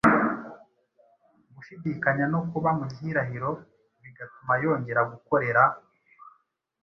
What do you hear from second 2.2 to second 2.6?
no